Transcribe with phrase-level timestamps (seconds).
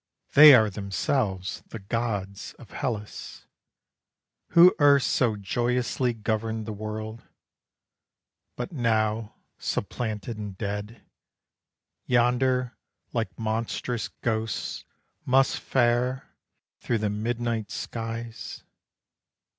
[0.33, 3.45] They are themselves the gods of Hellas,
[4.53, 7.21] Who erst so joyously governed the world,
[8.55, 11.03] But now, supplanted and dead,
[12.07, 12.75] Yonder,
[13.13, 14.85] like monstrous ghosts,
[15.23, 16.33] must fare,
[16.79, 18.63] Through the midnight skies.